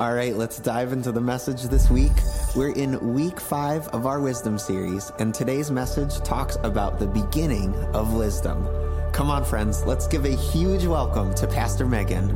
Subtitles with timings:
[0.00, 2.12] All right, let's dive into the message this week.
[2.54, 7.74] We're in week five of our wisdom series, and today's message talks about the beginning
[7.96, 8.68] of wisdom.
[9.10, 12.28] Come on, friends, let's give a huge welcome to Pastor Megan.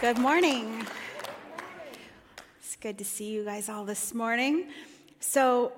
[0.00, 0.86] Good morning.
[2.60, 4.68] It's good to see you guys all this morning.
[5.18, 5.72] So,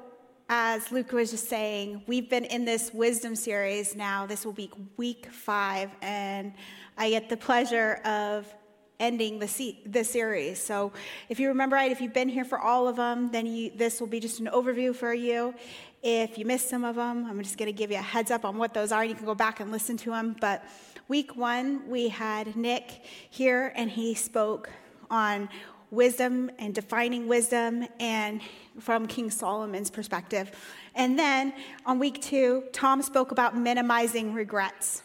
[0.52, 4.26] as Luke was just saying, we've been in this wisdom series now.
[4.26, 6.52] This will be week five, and
[6.98, 8.52] I get the pleasure of
[8.98, 10.60] ending the, se- the series.
[10.60, 10.92] So,
[11.28, 14.00] if you remember right, if you've been here for all of them, then you, this
[14.00, 15.54] will be just an overview for you.
[16.02, 18.44] If you missed some of them, I'm just going to give you a heads up
[18.44, 19.04] on what those are.
[19.04, 20.34] You can go back and listen to them.
[20.40, 20.64] But
[21.06, 24.68] week one, we had Nick here, and he spoke
[25.10, 25.48] on
[25.90, 28.40] wisdom and defining wisdom and
[28.78, 30.50] from King Solomon's perspective.
[30.94, 31.52] And then
[31.86, 35.02] on week two, Tom spoke about minimizing regrets.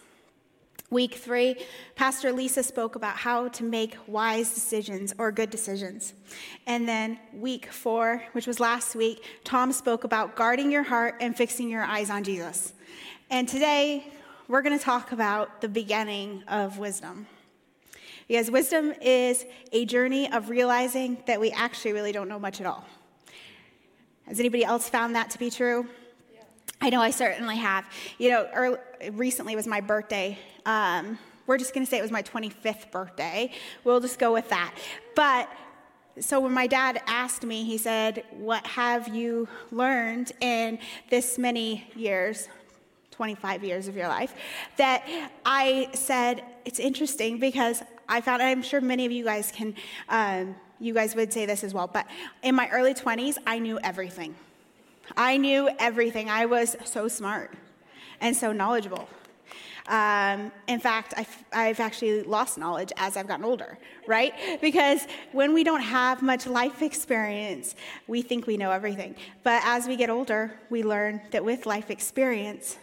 [0.92, 1.56] Week three,
[1.96, 6.14] Pastor Lisa spoke about how to make wise decisions or good decisions.
[6.68, 11.36] And then week four, which was last week, Tom spoke about guarding your heart and
[11.36, 12.74] fixing your eyes on Jesus.
[13.32, 14.05] And today,
[14.48, 17.26] we're going to talk about the beginning of wisdom.
[18.27, 22.65] Because wisdom is a journey of realizing that we actually really don't know much at
[22.65, 22.85] all.
[24.27, 25.87] Has anybody else found that to be true?
[26.34, 26.41] Yeah.
[26.81, 27.85] I know I certainly have.
[28.18, 28.77] You know, early,
[29.12, 30.40] recently was my birthday.
[30.65, 33.51] Um, we're just going to say it was my 25th birthday.
[33.84, 34.73] We'll just go with that.
[35.15, 35.48] But
[36.20, 41.87] so when my dad asked me, he said, What have you learned in this many
[41.96, 42.49] years?
[43.12, 44.34] 25 years of your life,
[44.76, 49.76] that I said, it's interesting because I found, I'm sure many of you guys can,
[50.10, 52.08] um, you guys would say this as well, but
[52.44, 54.36] in my early 20s, I knew everything.
[55.16, 56.30] I knew everything.
[56.30, 57.54] I was so smart
[58.22, 59.08] and so knowledgeable.
[59.88, 63.78] Um, in fact, I've, I've, actually lost knowledge as I've gotten older,
[64.08, 64.34] right?
[64.59, 67.76] Because when we don't have much life experience,
[68.08, 69.16] we think we know everything.
[69.44, 72.80] But as we get older, we learn that with life experience,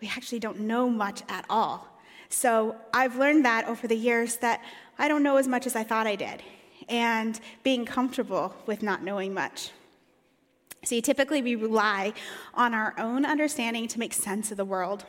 [0.00, 1.86] we actually don't know much at all.
[2.28, 4.62] So I've learned that over the years that
[4.98, 6.42] I don't know as much as I thought I did
[6.88, 9.70] and being comfortable with not knowing much.
[10.84, 12.12] See, typically we rely
[12.54, 15.04] on our own understanding to make sense of the world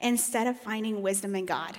[0.00, 1.76] instead of finding wisdom in God.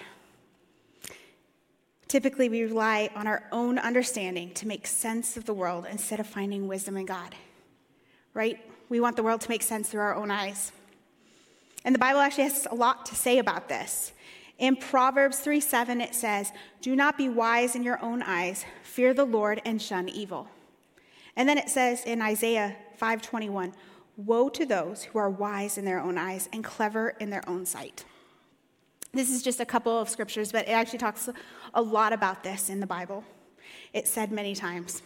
[2.08, 6.28] Typically, we rely on our own understanding to make sense of the world instead of
[6.28, 7.34] finding wisdom in God.
[8.34, 8.60] Right?
[8.90, 10.72] We want the world to make sense through our own eyes.
[11.84, 14.14] And the Bible actually has a lot to say about this.
[14.58, 16.52] In Proverbs 3 7, it says,
[16.82, 20.48] Do not be wise in your own eyes, fear the Lord and shun evil.
[21.36, 23.74] And then it says in Isaiah 5:21,
[24.18, 27.66] Woe to those who are wise in their own eyes and clever in their own
[27.66, 28.06] sight.
[29.12, 31.30] This is just a couple of scriptures, but it actually talks
[31.74, 33.26] a lot about this in the Bible.
[33.92, 35.02] It's said many times.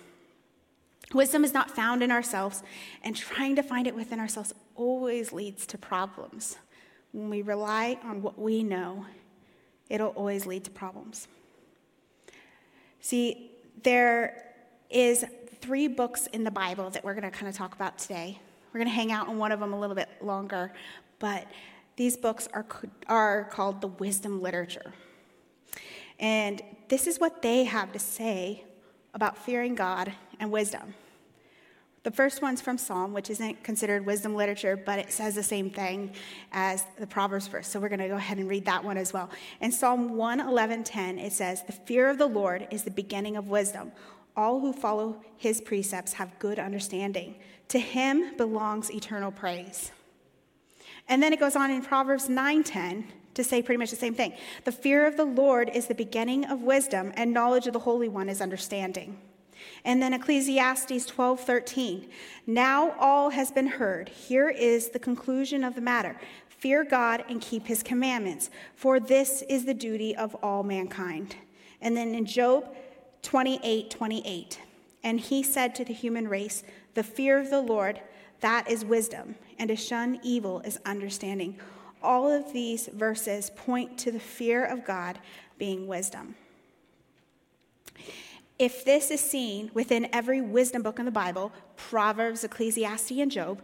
[1.13, 2.61] Wisdom is not found in ourselves,
[3.03, 6.57] and trying to find it within ourselves always leads to problems.
[7.11, 9.05] When we rely on what we know
[9.89, 11.27] it'll always lead to problems.
[13.01, 13.51] See,
[13.83, 14.53] there
[14.89, 15.25] is
[15.61, 18.39] three books in the Bible that we're going to kind of talk about today.
[18.71, 20.71] We're going to hang out on one of them a little bit longer,
[21.17, 21.47] but
[21.95, 22.65] these books are,
[23.07, 24.93] are called the wisdom literature.
[26.19, 28.63] And this is what they have to say
[29.13, 30.93] about fearing God and wisdom.
[32.09, 35.69] The first one's from Psalm, which isn't considered wisdom literature, but it says the same
[35.69, 36.11] thing
[36.51, 37.67] as the Proverbs verse.
[37.67, 39.29] So we're going to go ahead and read that one as well.
[39.61, 43.91] In Psalm 111:10, it says, "The fear of the Lord is the beginning of wisdom.
[44.35, 47.35] All who follow his precepts have good understanding.
[47.67, 49.91] To him belongs eternal praise."
[51.07, 53.03] And then it goes on in Proverbs 9:10
[53.35, 54.33] to say pretty much the same thing.
[54.63, 58.09] The fear of the Lord is the beginning of wisdom, and knowledge of the Holy
[58.09, 59.19] One is understanding.
[59.85, 62.09] And then Ecclesiastes 12:13.
[62.45, 64.09] Now all has been heard.
[64.09, 66.19] Here is the conclusion of the matter.
[66.47, 71.35] Fear God and keep his commandments, for this is the duty of all mankind.
[71.81, 72.75] And then in Job
[73.21, 74.59] 28, 28,
[75.03, 76.63] and he said to the human race,
[76.93, 78.01] The fear of the Lord,
[78.41, 81.57] that is wisdom, and to shun evil is understanding.
[82.01, 85.19] All of these verses point to the fear of God
[85.57, 86.35] being wisdom.
[88.59, 93.61] If this is seen within every wisdom book in the Bible, Proverbs, Ecclesiastes, and Job,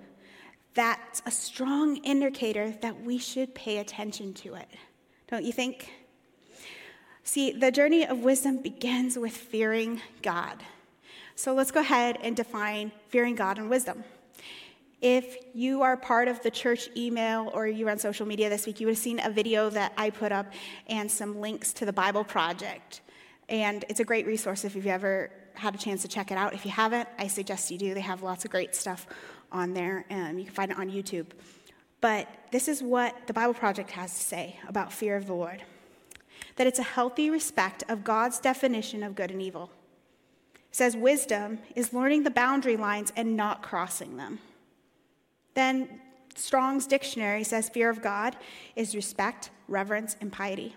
[0.73, 4.69] that's a strong indicator that we should pay attention to it.
[5.27, 5.91] Don't you think?
[7.23, 10.63] See, the journey of wisdom begins with fearing God.
[11.35, 14.05] So let's go ahead and define fearing God and wisdom.
[15.01, 18.65] If you are part of the church email or you are on social media this
[18.65, 20.53] week, you would have seen a video that I put up
[20.87, 23.01] and some links to the Bible Project.
[23.49, 26.53] And it's a great resource if you've ever had a chance to check it out.
[26.53, 27.93] If you haven't, I suggest you do.
[27.93, 29.07] They have lots of great stuff
[29.51, 31.27] on there, and you can find it on YouTube.
[32.01, 35.63] But this is what the Bible Project has to say about fear of the Lord
[36.55, 39.71] that it's a healthy respect of God's definition of good and evil.
[40.55, 44.39] It says wisdom is learning the boundary lines and not crossing them.
[45.53, 46.01] Then
[46.35, 48.35] Strong's dictionary says fear of God
[48.75, 50.75] is respect, reverence, and piety.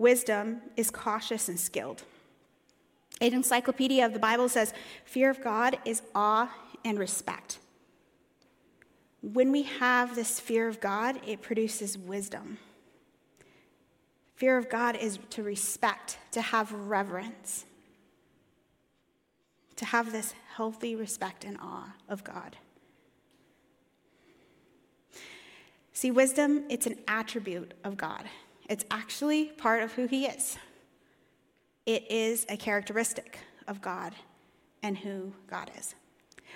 [0.00, 2.04] Wisdom is cautious and skilled.
[3.20, 4.72] An encyclopedia of the Bible says
[5.04, 6.50] fear of God is awe
[6.86, 7.58] and respect.
[9.20, 12.56] When we have this fear of God, it produces wisdom.
[14.36, 17.66] Fear of God is to respect, to have reverence,
[19.76, 22.56] to have this healthy respect and awe of God.
[25.92, 28.24] See, wisdom, it's an attribute of God.
[28.70, 30.56] It's actually part of who He is.
[31.86, 34.14] It is a characteristic of God
[34.80, 35.96] and who God is.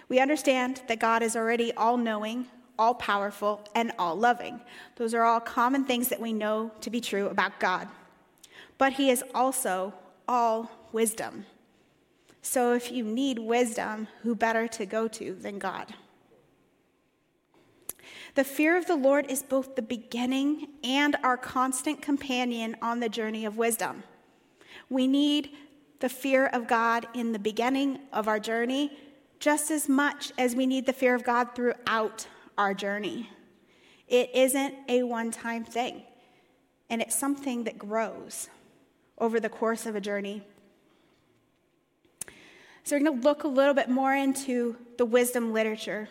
[0.09, 2.47] We understand that God is already all knowing,
[2.79, 4.61] all powerful, and all loving.
[4.95, 7.89] Those are all common things that we know to be true about God.
[8.79, 9.93] But He is also
[10.29, 11.47] all wisdom.
[12.43, 15.93] So if you need wisdom, who better to go to than God?
[18.35, 23.09] The fear of the Lord is both the beginning and our constant companion on the
[23.09, 24.03] journey of wisdom.
[24.91, 25.51] We need
[26.01, 28.91] the fear of God in the beginning of our journey
[29.39, 32.27] just as much as we need the fear of God throughout
[32.59, 33.31] our journey.
[34.09, 36.03] It isn't a one time thing,
[36.91, 38.49] and it's something that grows
[39.19, 40.43] over the course of a journey.
[42.83, 46.09] So, we're going to look a little bit more into the wisdom literature.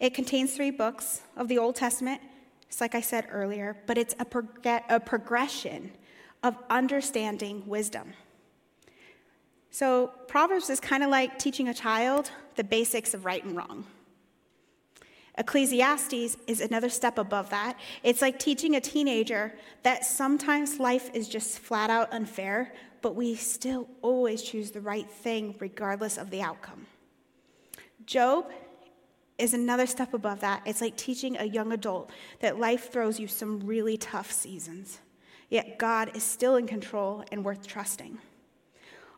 [0.00, 2.20] It contains three books of the Old Testament,
[2.68, 5.92] just like I said earlier, but it's a, prog- a progression
[6.42, 8.12] of understanding wisdom.
[9.70, 13.86] So, Proverbs is kind of like teaching a child the basics of right and wrong.
[15.38, 17.78] Ecclesiastes is another step above that.
[18.02, 23.34] It's like teaching a teenager that sometimes life is just flat out unfair, but we
[23.34, 26.86] still always choose the right thing regardless of the outcome.
[28.04, 28.50] Job
[29.42, 30.62] is another step above that.
[30.64, 32.10] It's like teaching a young adult
[32.40, 35.00] that life throws you some really tough seasons,
[35.50, 38.18] yet God is still in control and worth trusting.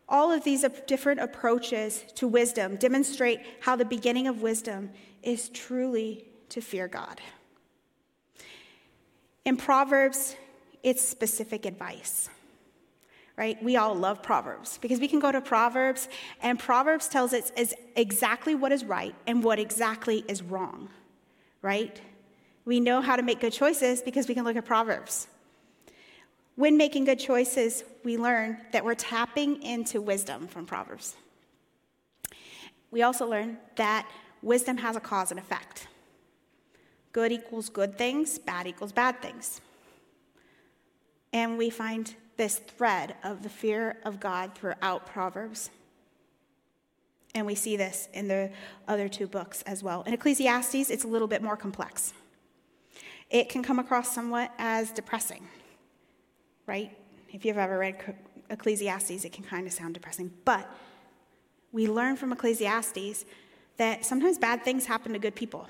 [0.09, 4.91] All of these different approaches to wisdom demonstrate how the beginning of wisdom
[5.23, 7.21] is truly to fear God.
[9.45, 10.37] In Proverbs,
[10.83, 12.31] it's specific advice
[13.37, 13.61] right?
[13.63, 16.09] We all love Proverbs because we can go to Proverbs
[16.43, 20.89] and Proverbs tells us is exactly what is right and what exactly is wrong,
[21.61, 22.01] right?
[22.65, 25.27] We know how to make good choices because we can look at Proverbs.
[26.57, 31.17] When making good choices, we learn that we're tapping into wisdom from Proverbs.
[32.93, 34.09] We also learn that
[34.41, 35.89] wisdom has a cause and effect.
[37.13, 39.61] Good equals good things, bad equals bad things.
[41.33, 45.71] And we find this thread of the fear of God throughout Proverbs.
[47.35, 48.51] And we see this in the
[48.87, 50.03] other two books as well.
[50.03, 52.13] In Ecclesiastes, it's a little bit more complex.
[53.31, 55.47] It can come across somewhat as depressing,
[56.67, 56.97] right?
[57.33, 58.15] If you've ever read
[58.51, 60.31] Ecclesiastes, it can kind of sound depressing.
[60.45, 60.69] But
[61.73, 63.25] we learn from Ecclesiastes
[63.79, 65.67] that sometimes bad things happen to good people.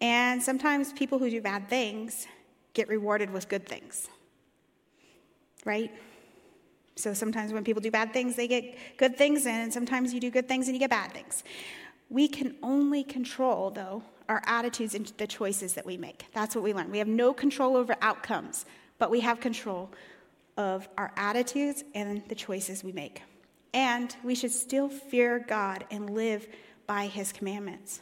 [0.00, 2.26] And sometimes people who do bad things
[2.72, 4.08] get rewarded with good things
[5.64, 5.92] right?
[6.96, 10.30] So sometimes when people do bad things, they get good things, and sometimes you do
[10.30, 11.44] good things and you get bad things.
[12.08, 16.24] We can only control, though, our attitudes and the choices that we make.
[16.32, 16.90] That's what we learn.
[16.90, 18.66] We have no control over outcomes,
[18.98, 19.90] but we have control
[20.56, 23.22] of our attitudes and the choices we make.
[23.72, 26.48] And we should still fear God and live
[26.86, 28.00] by his commandments.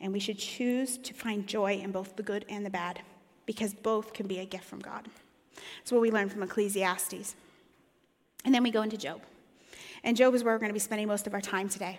[0.00, 3.00] And we should choose to find joy in both the good and the bad,
[3.46, 5.08] because both can be a gift from God.
[5.54, 7.34] That's what we learn from Ecclesiastes.
[8.44, 9.22] And then we go into Job.
[10.04, 11.98] And Job is where we're going to be spending most of our time today.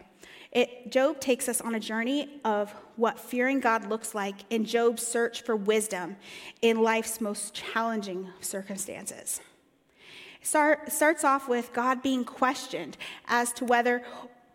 [0.51, 5.05] It, Job takes us on a journey of what fearing God looks like in Job's
[5.05, 6.15] search for wisdom
[6.61, 9.41] in life's most challenging circumstances.
[10.41, 14.03] It start, starts off with God being questioned as to whether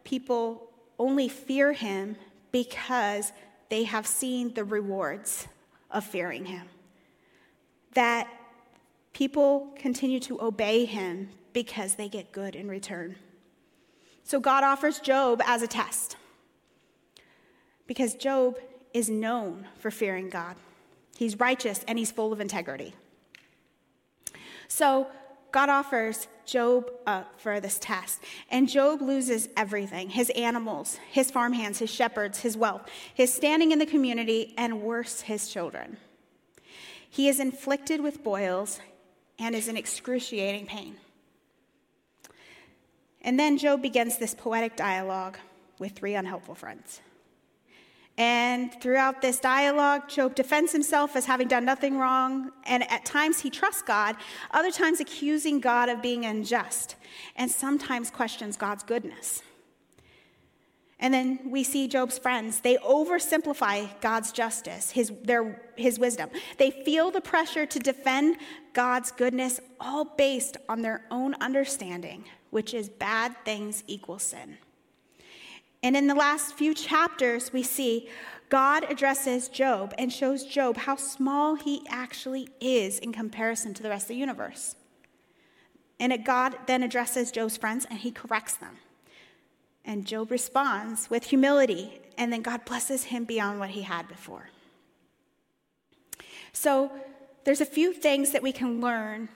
[0.05, 2.17] people only fear him
[2.53, 3.33] because
[3.71, 5.49] they have seen the rewards
[5.91, 6.69] of fearing him.
[7.95, 8.29] That
[9.19, 13.17] People continue to obey him because they get good in return.
[14.23, 16.17] So God offers Job as a test.
[17.89, 18.61] because Job
[18.95, 20.55] is known for fearing God.
[21.17, 22.95] He's righteous and he's full of integrity.
[24.69, 25.09] So,
[25.51, 28.23] God offers Job up for this test.
[28.53, 33.81] And Job loses everything his animals, his farmhands, his shepherds, his wealth, his standing in
[33.81, 35.97] the community, and worse, his children.
[37.11, 38.79] He is inflicted with boils
[39.39, 40.97] and is in excruciating pain.
[43.23, 45.39] And then Job begins this poetic dialogue
[45.79, 47.01] with three unhelpful friends.
[48.17, 52.51] And throughout this dialogue, Job defends himself as having done nothing wrong.
[52.67, 54.17] And at times he trusts God,
[54.51, 56.97] other times accusing God of being unjust,
[57.37, 59.43] and sometimes questions God's goodness.
[61.01, 62.61] And then we see Job's friends.
[62.61, 66.31] They oversimplify God's justice, his, their, his wisdom.
[66.57, 68.37] They feel the pressure to defend
[68.73, 74.59] God's goodness, all based on their own understanding, which is bad things equal sin.
[75.85, 78.09] And in the last few chapters, we see
[78.49, 83.91] God addresses Job and shows Job how small he actually is in comparison to the
[83.91, 84.75] rest of the universe.
[86.01, 88.79] And God then addresses Job's friends and he corrects them.
[89.89, 94.51] And Job responds with humility, and then God blesses him beyond what he had before.
[96.53, 96.93] So,
[97.45, 99.31] there's a few things that we can learn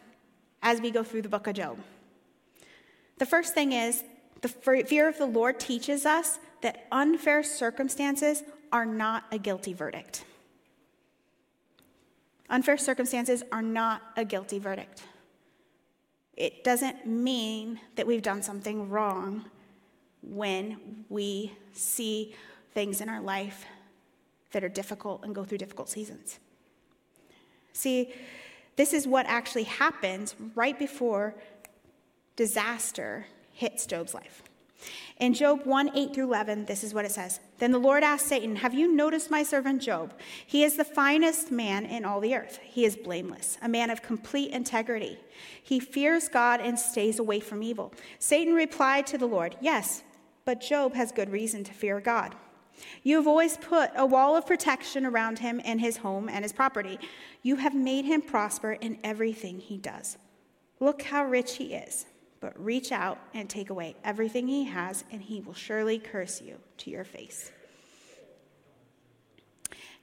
[0.63, 1.79] as we go through the book of Job.
[3.17, 4.05] The first thing is
[4.43, 10.27] the fear of the Lord teaches us that unfair circumstances are not a guilty verdict.
[12.51, 15.03] Unfair circumstances are not a guilty verdict.
[16.37, 19.47] It doesn't mean that we've done something wrong
[20.23, 22.35] when we see
[22.73, 23.67] things in our life
[24.53, 26.39] that are difficult and go through difficult seasons.
[27.73, 28.13] See,
[28.77, 31.35] this is what actually happens right before
[32.37, 34.43] disaster hits Job's life.
[35.19, 38.27] In Job 1 8 through 11, this is what it says Then the Lord asked
[38.27, 40.13] Satan, Have you noticed my servant Job?
[40.45, 42.59] He is the finest man in all the earth.
[42.63, 45.19] He is blameless, a man of complete integrity.
[45.63, 47.93] He fears God and stays away from evil.
[48.19, 50.03] Satan replied to the Lord, Yes,
[50.45, 52.35] but Job has good reason to fear God.
[53.03, 56.53] You have always put a wall of protection around him and his home and his
[56.53, 56.99] property.
[57.43, 60.17] You have made him prosper in everything he does.
[60.81, 62.07] Look how rich he is
[62.43, 66.57] but reach out and take away everything he has, and he will surely curse you
[66.77, 67.53] to your face.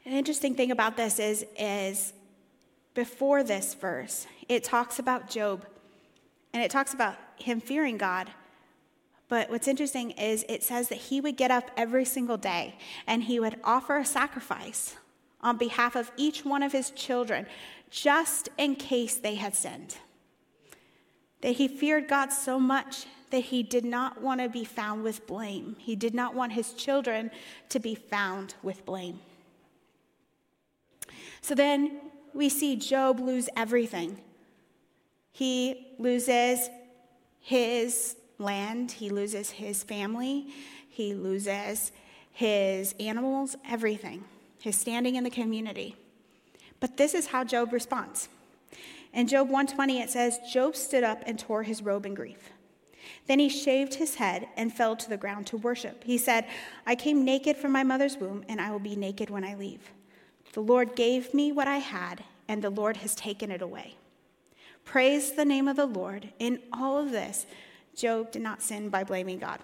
[0.05, 2.13] An interesting thing about this is, is
[2.93, 5.65] before this verse, it talks about Job
[6.53, 8.31] and it talks about him fearing God.
[9.29, 12.75] But what's interesting is it says that he would get up every single day
[13.07, 14.95] and he would offer a sacrifice
[15.41, 17.45] on behalf of each one of his children
[17.89, 19.95] just in case they had sinned
[21.41, 25.25] that he feared God so much that he did not want to be found with
[25.27, 25.75] blame.
[25.79, 27.31] He did not want his children
[27.69, 29.19] to be found with blame.
[31.41, 32.01] So then
[32.33, 34.17] we see Job lose everything.
[35.31, 36.69] He loses
[37.39, 40.47] his land, he loses his family,
[40.89, 41.91] he loses
[42.31, 44.23] his animals, everything,
[44.61, 45.95] his standing in the community.
[46.79, 48.29] But this is how Job responds.
[49.13, 52.51] In Job 120, it says, Job stood up and tore his robe in grief.
[53.27, 56.03] Then he shaved his head and fell to the ground to worship.
[56.03, 56.45] He said,
[56.85, 59.91] I came naked from my mother's womb, and I will be naked when I leave.
[60.53, 63.95] The Lord gave me what I had, and the Lord has taken it away.
[64.85, 66.29] Praise the name of the Lord.
[66.39, 67.45] In all of this,
[67.99, 69.59] Job did not sin by blaming God.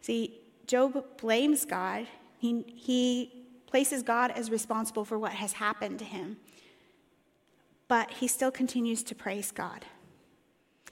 [0.00, 2.06] See, Job blames God.
[2.38, 6.36] He, he places God as responsible for what has happened to him
[7.88, 9.84] but he still continues to praise God.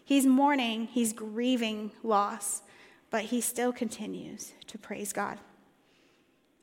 [0.05, 2.63] He's mourning, he's grieving loss,
[3.11, 5.39] but he still continues to praise God.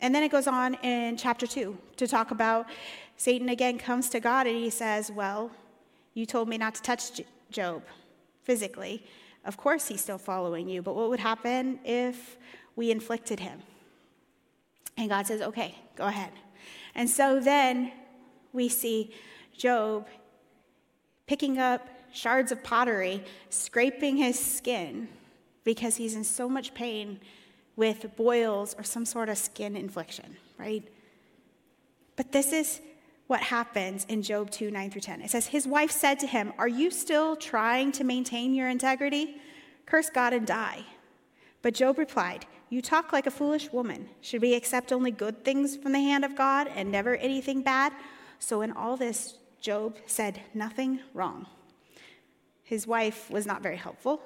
[0.02, 2.68] And then it goes on in chapter 2 to talk about
[3.18, 5.52] Satan again comes to God and he says, Well,
[6.14, 7.84] you told me not to touch Job
[8.44, 9.04] physically.
[9.46, 12.38] Of course, he's still following you, but what would happen if
[12.76, 13.62] we inflicted him?
[14.98, 16.32] And God says, Okay, go ahead.
[16.96, 17.92] And so then
[18.52, 19.14] we see
[19.58, 20.08] Job
[21.28, 25.08] picking up shards of pottery, scraping his skin
[25.64, 27.20] because he's in so much pain
[27.76, 30.84] with boils or some sort of skin infliction, right?
[32.16, 32.82] But this is
[33.30, 35.22] what happens in Job 2 9 through 10.
[35.22, 39.36] It says, His wife said to him, Are you still trying to maintain your integrity?
[39.86, 40.84] Curse God and die.
[41.62, 44.10] But Job replied, You talk like a foolish woman.
[44.22, 47.94] Should we accept only good things from the hand of God and never anything bad?
[48.40, 51.46] So in all this, Job said nothing wrong.
[52.64, 54.24] His wife was not very helpful.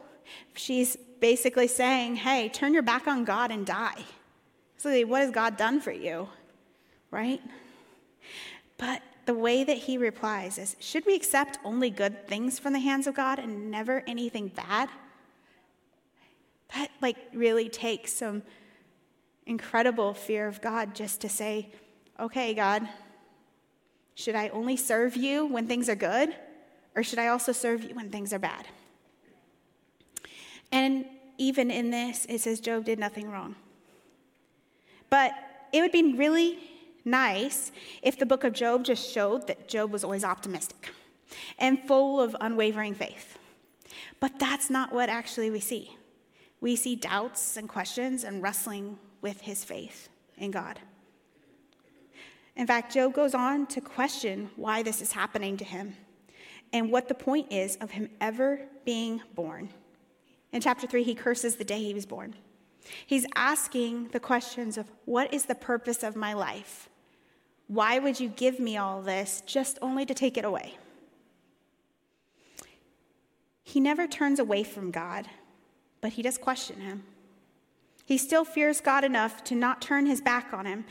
[0.56, 4.06] She's basically saying, hey, turn your back on God and die.
[4.78, 6.30] So, what has God done for you?
[7.12, 7.42] Right?
[8.78, 12.80] But the way that he replies is Should we accept only good things from the
[12.80, 14.90] hands of God and never anything bad?
[16.76, 18.44] That, like, really takes some
[19.46, 21.70] incredible fear of God just to say,
[22.20, 22.88] Okay, God,
[24.16, 26.36] should I only serve you when things are good?
[26.96, 28.68] Or should I also serve you when things are bad?
[30.72, 31.06] And
[31.38, 33.56] even in this, it says Job did nothing wrong.
[35.10, 35.34] But
[35.72, 36.60] it would be really
[37.06, 40.92] nice if the book of Job just showed that Job was always optimistic
[41.58, 43.38] and full of unwavering faith.
[44.20, 45.98] But that's not what actually we see.
[46.62, 50.80] We see doubts and questions and wrestling with his faith in God.
[52.56, 55.96] In fact, Job goes on to question why this is happening to him
[56.72, 59.70] and what the point is of him ever being born.
[60.52, 62.36] In chapter 3, he curses the day he was born.
[63.06, 66.90] He's asking the questions of what is the purpose of my life?
[67.74, 70.78] Why would you give me all this just only to take it away?
[73.64, 75.28] He never turns away from God,
[76.00, 77.04] but he does question him.
[78.06, 80.86] He still fears God enough to not turn his back on him,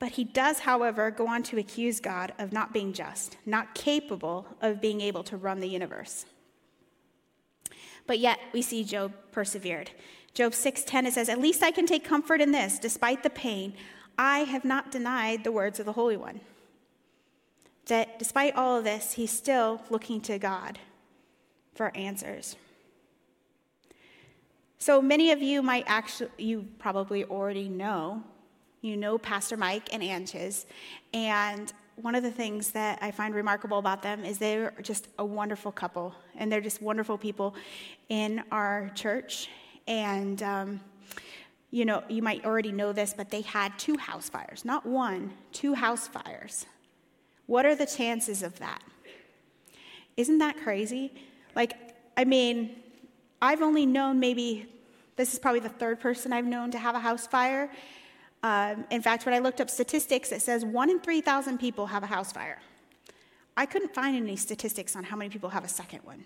[0.00, 4.44] but he does, however, go on to accuse God of not being just, not capable
[4.60, 6.26] of being able to run the universe.
[8.08, 9.92] But yet we see Job persevered.
[10.32, 13.74] Job 6:10 it says, "At least I can take comfort in this, despite the pain,
[14.18, 16.40] I have not denied the words of the Holy One."
[17.86, 20.78] That despite all of this, he's still looking to God
[21.74, 22.56] for answers.
[24.78, 28.22] So many of you might actually, you probably already know,
[28.80, 30.66] you know Pastor Mike and Anches,
[31.12, 35.24] and one of the things that I find remarkable about them is they're just a
[35.24, 37.54] wonderful couple, and they're just wonderful people
[38.08, 39.48] in our church.
[39.86, 40.80] And, um,
[41.74, 45.32] you know, you might already know this, but they had two house fires, not one,
[45.50, 46.66] two house fires.
[47.46, 48.80] What are the chances of that?
[50.16, 51.12] Isn't that crazy?
[51.56, 51.74] Like,
[52.16, 52.76] I mean,
[53.42, 54.68] I've only known maybe,
[55.16, 57.68] this is probably the third person I've known to have a house fire.
[58.44, 62.04] Um, in fact, when I looked up statistics, it says one in 3,000 people have
[62.04, 62.60] a house fire.
[63.56, 66.22] I couldn't find any statistics on how many people have a second one.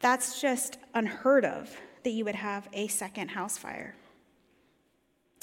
[0.00, 3.94] That's just unheard of that you would have a second house fire.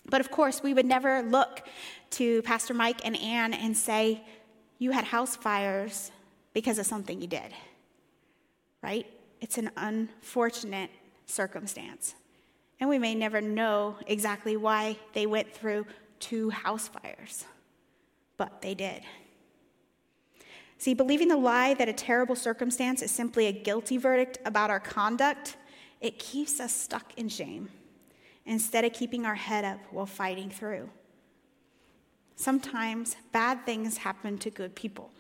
[0.10, 1.68] But of course, we would never look
[2.12, 4.24] to Pastor Mike and Ann and say,
[4.78, 6.12] You had house fires
[6.54, 7.54] because of something you did,
[8.82, 9.06] right?
[9.42, 10.90] It's an unfortunate
[11.26, 12.16] circumstance.
[12.80, 15.86] And we may never know exactly why they went through
[16.20, 17.46] two house fires,
[18.38, 19.02] but they did.
[20.78, 24.80] See, believing the lie that a terrible circumstance is simply a guilty verdict about our
[24.80, 25.56] conduct,
[26.02, 27.70] it keeps us stuck in shame
[28.46, 30.90] instead of keeping our head up while fighting through.
[32.36, 35.12] Sometimes bad things happen to good people.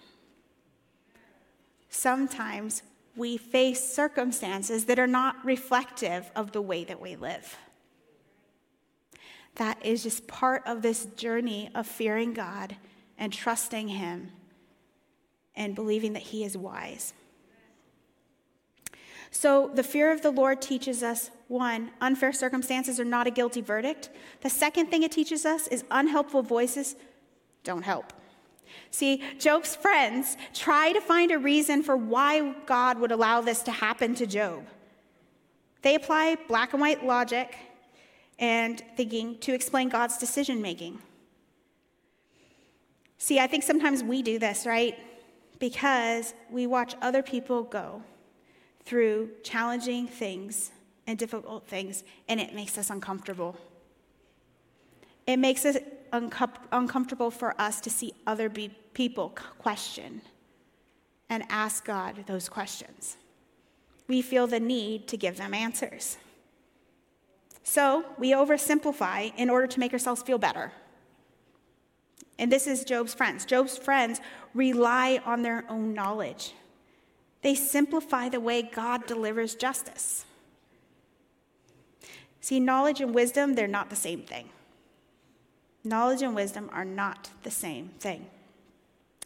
[1.89, 2.83] Sometimes
[3.15, 7.57] we face circumstances that are not reflective of the way that we live.
[9.55, 12.75] That is just part of this journey of fearing God
[13.17, 14.31] and trusting Him
[15.55, 17.13] and believing that He is wise.
[19.31, 23.61] So, the fear of the Lord teaches us one, unfair circumstances are not a guilty
[23.61, 24.09] verdict.
[24.41, 26.95] The second thing it teaches us is unhelpful voices
[27.63, 28.13] don't help.
[28.91, 33.71] See, Job's friends try to find a reason for why God would allow this to
[33.71, 34.65] happen to Job.
[35.81, 37.55] They apply black and white logic
[38.39, 40.99] and thinking to explain God's decision making.
[43.17, 44.97] See, I think sometimes we do this, right?
[45.59, 48.01] Because we watch other people go
[48.83, 50.71] through challenging things
[51.07, 53.57] and difficult things, and it makes us uncomfortable.
[55.27, 60.21] It makes it uncomfortable for us to see other be- people question
[61.29, 63.17] and ask God those questions.
[64.07, 66.17] We feel the need to give them answers.
[67.63, 70.71] So we oversimplify in order to make ourselves feel better.
[72.37, 73.45] And this is Job's friends.
[73.45, 74.21] Job's friends
[74.53, 76.53] rely on their own knowledge.
[77.41, 80.25] They simplify the way God delivers justice.
[82.45, 84.49] See, knowledge and wisdom, they're not the same thing.
[85.83, 88.27] Knowledge and wisdom are not the same thing.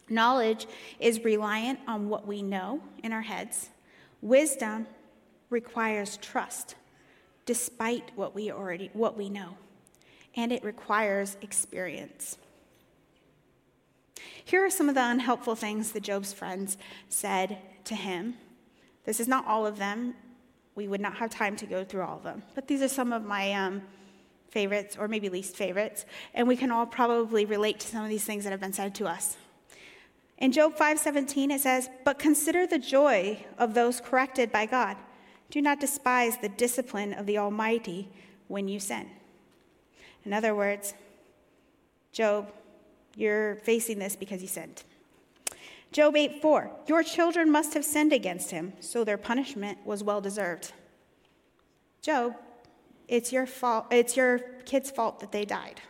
[0.08, 0.66] Knowledge
[0.98, 3.68] is reliant on what we know in our heads.
[4.22, 4.86] Wisdom
[5.50, 6.76] requires trust
[7.44, 9.58] despite what we already what we know.
[10.34, 12.38] And it requires experience.
[14.42, 16.78] Here are some of the unhelpful things that Job's friends
[17.10, 18.36] said to him.
[19.04, 20.14] This is not all of them.
[20.74, 22.42] We would not have time to go through all of them.
[22.54, 23.82] But these are some of my um,
[24.50, 26.04] favorites or maybe least favorites,
[26.34, 28.94] and we can all probably relate to some of these things that have been said
[28.96, 29.36] to us.
[30.38, 34.96] In Job 5:17 it says, "But consider the joy of those corrected by God.
[35.50, 38.08] Do not despise the discipline of the Almighty
[38.48, 39.10] when you sin."
[40.24, 40.94] In other words,
[42.12, 42.52] Job,
[43.16, 44.82] you're facing this because you sinned.
[45.92, 50.20] Job 8 4, your children must have sinned against him, so their punishment was well
[50.20, 50.72] deserved.
[52.00, 52.36] Job,
[53.08, 55.80] it's your fault, it's your kid's fault that they died.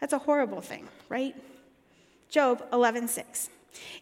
[0.00, 1.36] That's a horrible thing, right?
[2.28, 3.48] Job 11 6.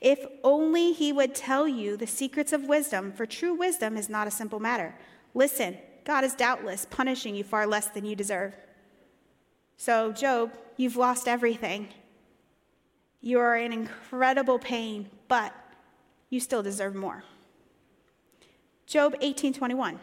[0.01, 4.27] If only he would tell you the secrets of wisdom, for true wisdom is not
[4.27, 4.95] a simple matter.
[5.35, 8.55] Listen, God is doubtless punishing you far less than you deserve.
[9.77, 11.89] So, Job, you've lost everything.
[13.23, 15.55] You are in incredible pain, but
[16.29, 17.25] you still deserve more.
[18.87, 20.01] Job 18:21.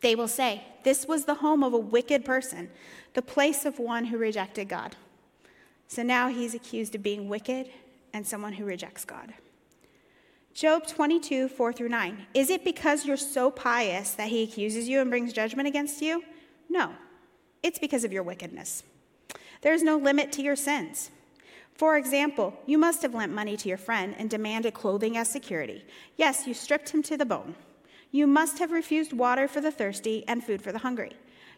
[0.00, 2.70] They will say, "This was the home of a wicked person,
[3.14, 4.96] the place of one who rejected God."
[5.88, 7.70] So now he's accused of being wicked
[8.12, 9.34] and someone who rejects God.
[10.54, 12.26] Job 22, 4 through 9.
[12.34, 16.24] Is it because you're so pious that he accuses you and brings judgment against you?
[16.68, 16.94] No,
[17.62, 18.82] it's because of your wickedness.
[19.62, 21.10] There's no limit to your sins.
[21.78, 25.84] For example, you must have lent money to your friend and demanded clothing as security.
[26.16, 27.54] Yes, you stripped him to the bone.
[28.10, 31.12] You must have refused water for the thirsty and food for the hungry.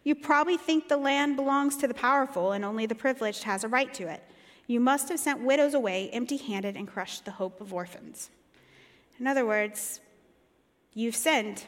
[0.05, 3.69] You probably think the land belongs to the powerful and only the privileged has a
[3.69, 4.23] right to it.
[4.67, 8.29] You must have sent widows away empty handed and crushed the hope of orphans.
[9.19, 10.01] In other words,
[10.93, 11.65] you've sinned.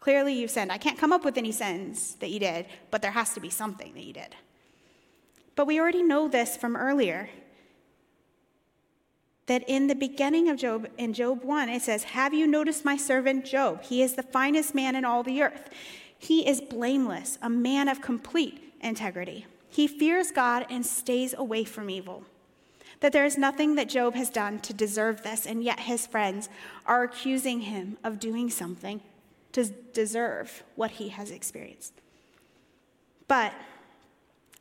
[0.00, 0.70] Clearly, you've sinned.
[0.70, 3.48] I can't come up with any sins that you did, but there has to be
[3.48, 4.36] something that you did.
[5.56, 7.30] But we already know this from earlier
[9.46, 12.96] that in the beginning of Job, in Job 1, it says, Have you noticed my
[12.96, 13.82] servant Job?
[13.82, 15.68] He is the finest man in all the earth.
[16.18, 19.46] He is blameless, a man of complete integrity.
[19.68, 22.24] He fears God and stays away from evil.
[23.00, 26.48] That there is nothing that Job has done to deserve this, and yet his friends
[26.86, 29.02] are accusing him of doing something
[29.52, 31.92] to deserve what he has experienced.
[33.28, 33.52] But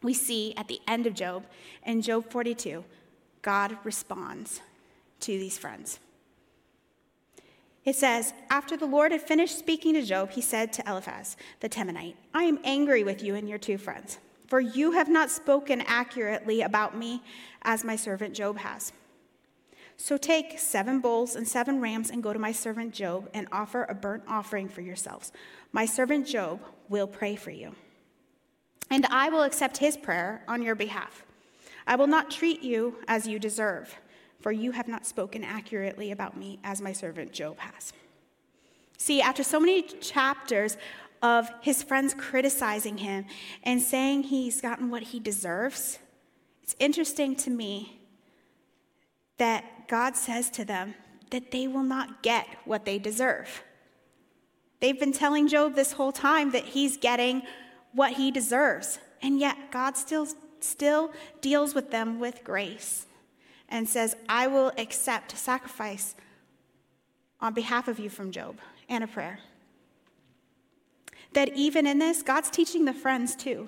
[0.02, 1.46] we see at the end of Job,
[1.86, 2.84] in Job 42,
[3.42, 4.62] God responds
[5.24, 6.00] to these friends.
[7.86, 11.70] It says, After the Lord had finished speaking to Job, he said to Eliphaz the
[11.70, 15.82] Temanite, I am angry with you and your two friends, for you have not spoken
[15.82, 17.22] accurately about me
[17.64, 18.94] as my servant Job has.
[19.98, 23.84] So take seven bulls and seven rams and go to my servant Job and offer
[23.84, 25.32] a burnt offering for yourselves.
[25.72, 27.76] My servant Job will pray for you,
[28.90, 31.26] and I will accept his prayer on your behalf.
[31.86, 33.98] I will not treat you as you deserve
[34.44, 37.94] for you have not spoken accurately about me as my servant Job has.
[38.98, 40.78] See, after so many chapters
[41.22, 43.26] of his friends criticizing him
[43.64, 45.98] and saying he's gotten what he deserves,
[46.62, 48.02] it's interesting to me
[49.38, 50.94] that God says to them
[51.32, 53.64] that they will not get what they deserve.
[54.82, 57.44] They've been telling Job this whole time that he's getting
[57.94, 60.28] what he deserves, and yet God still,
[60.60, 63.06] still deals with them with grace
[63.74, 66.16] and says, I will accept sacrifice
[67.42, 68.58] on behalf of you from Job
[68.88, 69.40] and a prayer.
[71.34, 73.68] That even in this, God's teaching the friends too.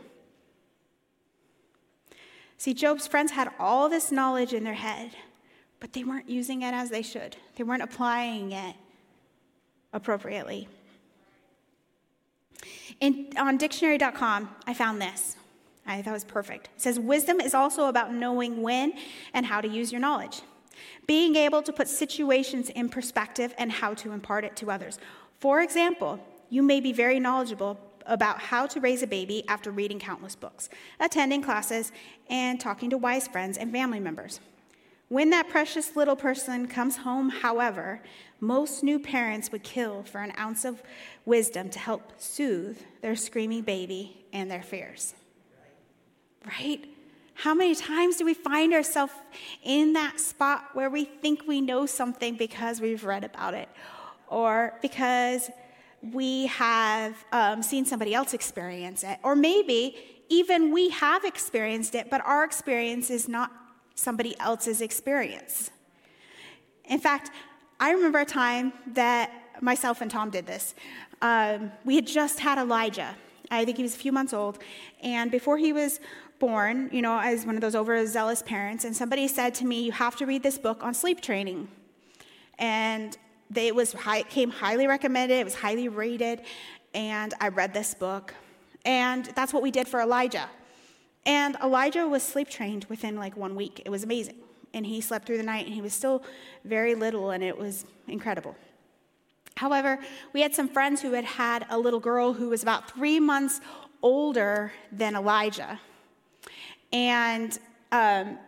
[2.58, 5.10] See, Job's friends had all this knowledge in their head,
[5.80, 7.36] but they weren't using it as they should.
[7.56, 8.76] They weren't applying it
[9.92, 10.68] appropriately.
[13.00, 15.36] In, on dictionary.com, I found this.
[15.86, 16.70] I thought was perfect.
[16.76, 18.94] It says, Wisdom is also about knowing when
[19.34, 20.42] and how to use your knowledge,
[21.06, 24.98] being able to put situations in perspective and how to impart it to others.
[25.40, 26.20] For example,
[26.50, 30.70] you may be very knowledgeable about how to raise a baby after reading countless books,
[31.00, 31.92] attending classes,
[32.30, 34.40] and talking to wise friends and family members.
[35.08, 38.02] When that precious little person comes home, however,
[38.40, 40.82] most new parents would kill for an ounce of
[41.26, 45.14] wisdom to help soothe their screaming baby and their fears
[46.46, 46.86] right?
[47.34, 49.14] How many times do we find ourselves
[49.64, 53.68] in that spot where we think we know something because we've read about it
[54.28, 55.50] or because
[56.14, 59.20] we have um, seen somebody else experience it?
[59.22, 59.98] Or maybe
[60.30, 63.52] even we have experienced it, but our experience is not
[63.96, 65.72] somebody else's experience.
[66.86, 67.32] In fact,
[67.80, 69.32] I remember a time that
[69.62, 70.76] myself and Tom did this.
[71.22, 73.16] Um, we had just had Elijah.
[73.52, 74.60] I think he was a few months old.
[75.02, 76.00] And before he was
[76.40, 79.92] born, you know, as one of those overzealous parents, and somebody said to me, You
[79.92, 81.68] have to read this book on sleep training.
[82.60, 83.18] And
[83.50, 86.42] they, it was high, came highly recommended, it was highly rated,
[86.94, 88.34] and I read this book.
[88.86, 90.50] And that's what we did for Elijah.
[91.26, 93.82] And Elijah was sleep trained within like one week.
[93.84, 94.36] It was amazing.
[94.74, 96.24] And he slept through the night and he was still
[96.64, 98.56] very little, and it was incredible.
[99.56, 100.00] However,
[100.34, 103.62] we had some friends who had had a little girl who was about three months
[104.02, 105.80] older than Elijah.
[106.96, 107.60] And
[107.92, 108.40] um,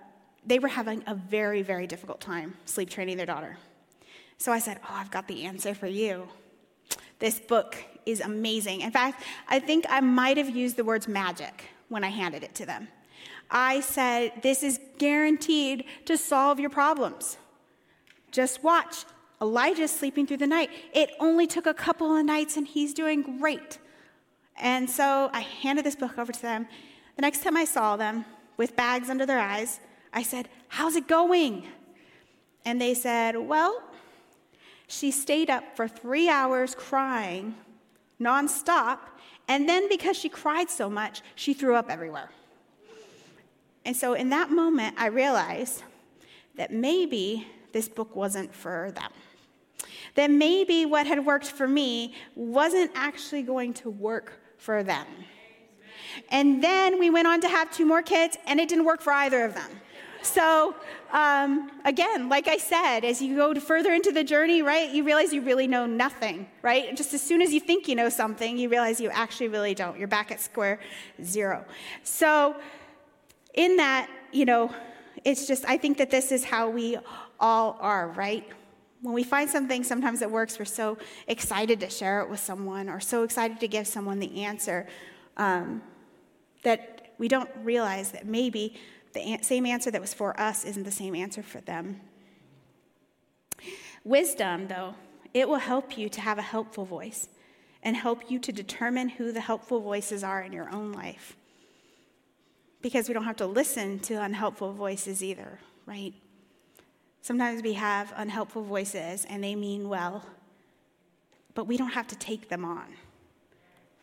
[0.46, 3.58] they were having a very, very difficult time sleep training their daughter.
[4.38, 6.30] So I said, Oh, I've got the answer for you.
[7.20, 8.82] This book is amazing.
[8.82, 12.56] In fact, I think I might have used the words magic when I handed it
[12.56, 12.88] to them.
[13.52, 17.36] I said, This is guaranteed to solve your problems.
[18.32, 19.04] Just watch.
[19.42, 20.70] Elijah's sleeping through the night.
[20.94, 23.78] It only took a couple of nights and he's doing great.
[24.56, 26.66] And so I handed this book over to them.
[27.18, 28.24] The next time I saw them
[28.58, 29.80] with bags under their eyes,
[30.14, 31.66] I said, How's it going?
[32.66, 33.82] And they said, Well,
[34.88, 37.56] she stayed up for three hours crying
[38.20, 39.00] nonstop.
[39.48, 42.30] And then because she cried so much, she threw up everywhere.
[43.86, 45.84] And so in that moment, I realized
[46.56, 49.12] that maybe this book wasn't for them.
[50.16, 55.06] That maybe what had worked for me wasn't actually going to work for them.
[56.30, 59.14] And then we went on to have two more kids, and it didn't work for
[59.14, 59.70] either of them.
[60.22, 60.76] So,
[61.14, 65.32] um, again, like I said, as you go further into the journey, right, you realize
[65.32, 66.96] you really know nothing, right?
[66.98, 69.98] Just as soon as you think you know something, you realize you actually really don't.
[69.98, 70.80] You're back at square
[71.24, 71.64] zero.
[72.04, 72.58] So,
[73.54, 74.74] in that, you know,
[75.24, 76.98] it's just, I think that this is how we
[77.40, 78.48] all are, right?
[79.02, 82.90] When we find something sometimes that works, we're so excited to share it with someone
[82.90, 84.88] or so excited to give someone the answer
[85.38, 85.82] um,
[86.68, 88.76] that we don't realize that maybe
[89.14, 92.02] the same answer that was for us isn't the same answer for them.
[94.04, 94.96] Wisdom, though,
[95.34, 97.30] it will help you to have a helpful voice
[97.84, 101.38] and help you to determine who the helpful voices are in your own life.
[102.82, 106.14] Because we don't have to listen to unhelpful voices either, right?
[107.22, 110.26] Sometimes we have unhelpful voices and they mean well,
[111.54, 112.88] but we don't have to take them on,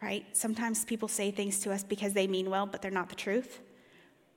[0.05, 0.25] right?
[0.37, 3.61] Sometimes people say things to us because they mean well, but they're not the truth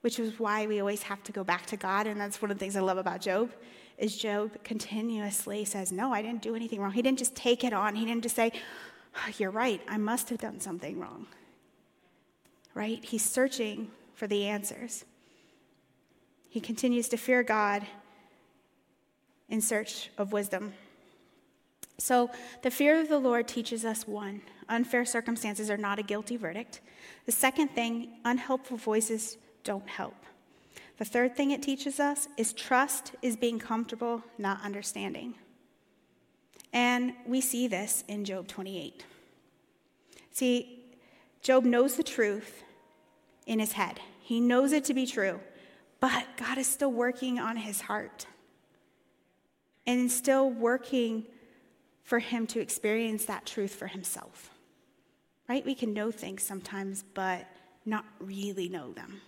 [0.01, 2.07] which is why we always have to go back to God.
[2.07, 3.51] And that's one of the things I love about Job
[3.97, 6.91] is Job continuously says, No, I didn't do anything wrong.
[6.91, 7.95] He didn't just take it on.
[7.95, 8.51] He didn't just say,
[9.15, 11.27] oh, You're right, I must have done something wrong.
[12.73, 13.03] Right?
[13.03, 15.03] He's searching for the answers.
[16.49, 17.85] He continues to fear God
[19.49, 20.73] in search of wisdom.
[21.97, 22.29] So,
[22.61, 26.81] the fear of the Lord teaches us one, unfair circumstances are not a guilty verdict.
[27.25, 30.15] The second thing, unhelpful voices don't help.
[30.97, 35.35] The third thing it teaches us is trust is being comfortable, not understanding.
[36.73, 39.05] And we see this in Job 28.
[40.31, 40.83] See,
[41.41, 42.63] Job knows the truth
[43.45, 45.39] in his head, he knows it to be true,
[46.01, 48.25] but God is still working on his heart
[49.85, 51.25] and still working
[52.03, 54.49] for him to experience that truth for himself.
[55.47, 55.65] Right?
[55.65, 57.45] We can know things sometimes, but
[57.85, 59.21] not really know them.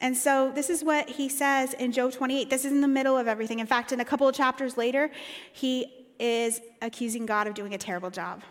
[0.00, 2.50] And so this is what he says in Job 28.
[2.50, 3.60] This is in the middle of everything.
[3.60, 5.10] In fact, in a couple of chapters later,
[5.52, 5.86] he
[6.18, 8.42] is accusing God of doing a terrible job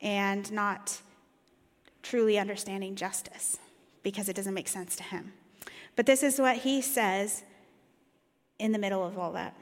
[0.00, 1.00] and not
[2.02, 3.58] truly understanding justice
[4.02, 5.32] because it doesn't make sense to him.
[5.94, 7.44] But this is what he says
[8.58, 9.54] in the middle of all that.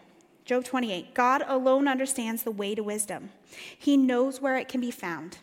[0.44, 3.30] Job 28 God alone understands the way to wisdom,
[3.78, 5.38] he knows where it can be found.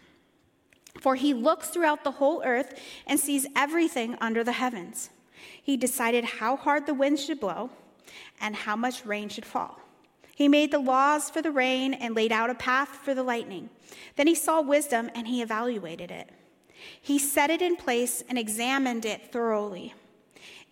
[0.99, 5.11] For he looks throughout the whole earth and sees everything under the heavens.
[5.61, 7.69] He decided how hard the winds should blow
[8.41, 9.79] and how much rain should fall.
[10.35, 13.69] He made the laws for the rain and laid out a path for the lightning.
[14.15, 16.29] Then he saw wisdom and he evaluated it.
[17.01, 19.93] He set it in place and examined it thoroughly.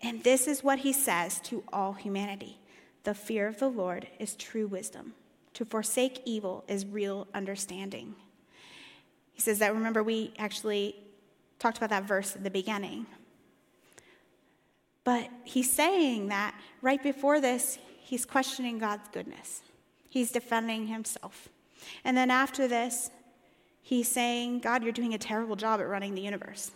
[0.02, 2.58] And this is what he says to all humanity
[3.06, 5.14] The fear of the Lord is true wisdom.
[5.54, 8.16] To forsake evil is real understanding.
[9.32, 10.96] He says that, remember, we actually
[11.60, 13.06] talked about that verse at the beginning.
[15.04, 19.62] But he's saying that right before this, he's questioning God's goodness.
[20.08, 21.48] He's defending himself.
[22.04, 23.12] And then after this,
[23.82, 26.72] he's saying, God, you're doing a terrible job at running the universe.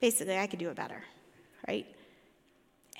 [0.00, 1.04] Basically, I could do it better,
[1.68, 1.86] right?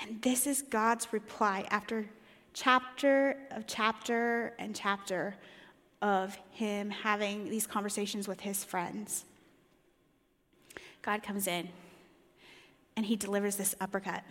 [0.03, 2.07] And this is God's reply after
[2.55, 5.37] chapter of chapter and chapter
[6.03, 9.25] of him having these conversations with his friends.
[11.03, 11.69] God comes in
[12.97, 14.25] and he delivers this uppercut.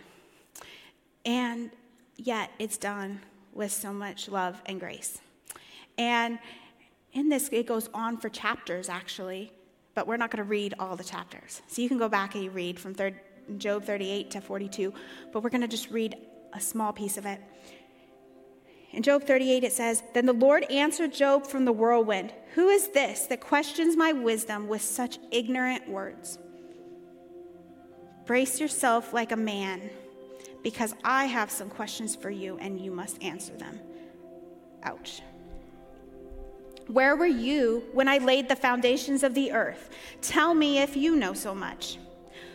[1.24, 1.70] And
[2.16, 3.20] yet it's done
[3.52, 5.20] with so much love and grace.
[5.96, 6.38] And
[7.12, 9.52] in this, it goes on for chapters actually
[9.94, 11.62] but we're not going to read all the chapters.
[11.66, 13.20] So you can go back and you read from third,
[13.58, 14.92] Job 38 to 42,
[15.32, 16.16] but we're going to just read
[16.52, 17.40] a small piece of it.
[18.92, 22.88] In Job 38, it says, Then the Lord answered Job from the whirlwind Who is
[22.88, 26.38] this that questions my wisdom with such ignorant words?
[28.26, 29.90] Brace yourself like a man,
[30.62, 33.80] because I have some questions for you and you must answer them.
[34.84, 35.22] Ouch.
[36.88, 39.90] Where were you when I laid the foundations of the earth?
[40.20, 41.98] Tell me if you know so much.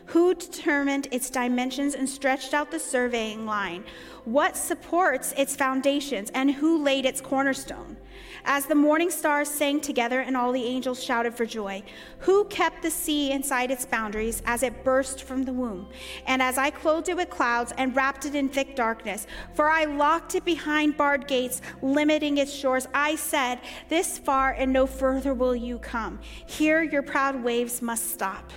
[0.08, 3.84] Who determined its dimensions and stretched out the surveying line?
[4.24, 7.98] What supports its foundations and who laid its cornerstone?
[8.46, 11.84] As the morning stars sang together and all the angels shouted for joy,
[12.20, 15.90] who kept the sea inside its boundaries as it burst from the womb?
[16.26, 19.84] And as I clothed it with clouds and wrapped it in thick darkness, for I
[19.84, 25.34] locked it behind barred gates, limiting its shores, I said, This far and no further
[25.34, 26.20] will you come.
[26.46, 28.54] Here your proud waves must stop.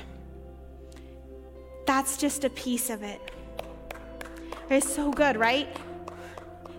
[1.91, 3.21] That's just a piece of it.
[4.71, 5.67] It's so good, right?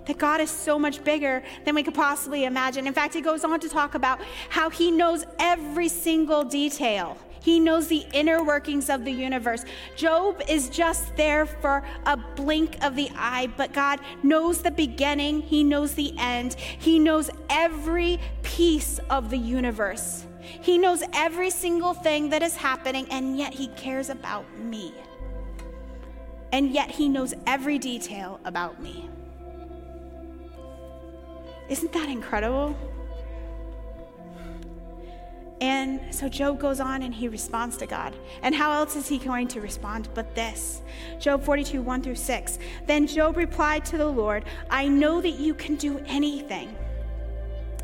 [0.06, 2.88] That God is so much bigger than we could possibly imagine.
[2.88, 7.18] In fact, he goes on to talk about how He knows every single detail.
[7.42, 9.66] He knows the inner workings of the universe.
[9.98, 15.42] Job is just there for a blink of the eye, but God knows the beginning,
[15.42, 20.26] He knows the end, He knows every piece of the universe.
[20.42, 24.94] He knows every single thing that is happening, and yet He cares about me.
[26.52, 29.10] And yet He knows every detail about me.
[31.70, 32.76] Isn't that incredible?
[35.62, 38.16] And so Job goes on and he responds to God.
[38.42, 40.82] And how else is he going to respond but this?
[41.20, 42.60] Job 42, 1 through 6.
[42.88, 46.76] Then Job replied to the Lord, I know that you can do anything,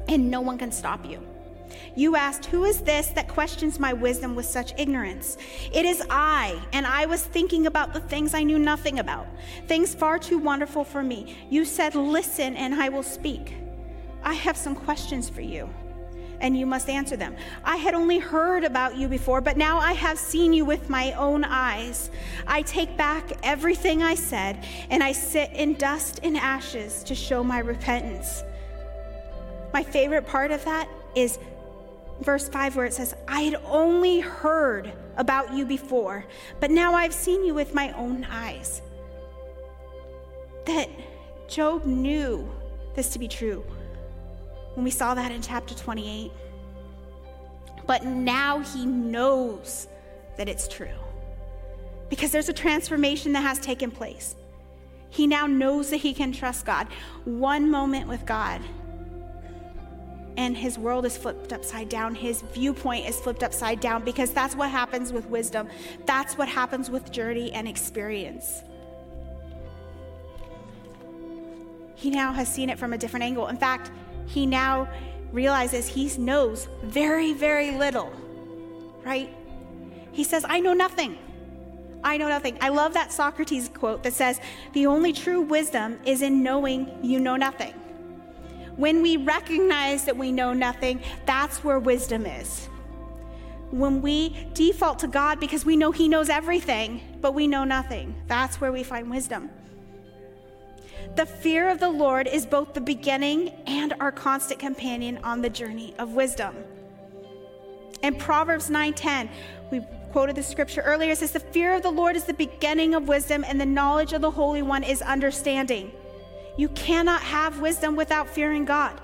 [0.07, 1.21] and no one can stop you.
[1.97, 5.35] You asked, Who is this that questions my wisdom with such ignorance?
[5.73, 9.27] It is I, and I was thinking about the things I knew nothing about,
[9.65, 11.35] things far too wonderful for me.
[11.49, 13.55] You said, Listen, and I will speak.
[14.21, 15.67] I have some questions for you,
[16.39, 17.35] and you must answer them.
[17.63, 21.13] I had only heard about you before, but now I have seen you with my
[21.13, 22.11] own eyes.
[22.45, 27.43] I take back everything I said, and I sit in dust and ashes to show
[27.43, 28.43] my repentance.
[29.73, 31.39] My favorite part of that is
[32.21, 36.25] verse 5, where it says, I had only heard about you before,
[36.59, 38.81] but now I've seen you with my own eyes.
[40.65, 40.89] That
[41.47, 42.49] Job knew
[42.95, 43.63] this to be true
[44.73, 46.31] when we saw that in chapter 28.
[47.85, 49.87] But now he knows
[50.35, 50.89] that it's true
[52.09, 54.35] because there's a transformation that has taken place.
[55.09, 56.87] He now knows that he can trust God.
[57.23, 58.61] One moment with God
[60.37, 62.13] and his world is flipped upside down.
[62.13, 65.67] His viewpoint is flipped upside down because that's what happens with wisdom.
[66.05, 68.61] That's what happens with journey and experience.
[71.95, 73.47] He now has seen it from a different angle.
[73.47, 73.89] In fact,
[74.27, 74.87] he now
[75.31, 78.13] realizes he knows very, very little,
[79.03, 79.33] right?
[80.11, 81.17] He says, I know nothing.
[82.03, 82.59] I know nothing.
[82.61, 84.39] I love that Socrates quote that says,
[84.73, 87.73] The only true wisdom is in knowing you know nothing.
[88.77, 92.69] When we recognize that we know nothing, that's where wisdom is.
[93.71, 98.15] When we default to God because we know He knows everything, but we know nothing,
[98.27, 99.49] that's where we find wisdom.
[101.15, 105.49] The fear of the Lord is both the beginning and our constant companion on the
[105.49, 106.55] journey of wisdom.
[108.03, 109.29] In Proverbs 9:10,
[109.71, 112.93] we quoted the scripture earlier, it says, The fear of the Lord is the beginning
[112.93, 115.91] of wisdom, and the knowledge of the Holy One is understanding.
[116.57, 118.99] You cannot have wisdom without fearing God.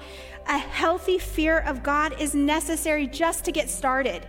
[0.47, 4.25] A healthy fear of God is necessary just to get started.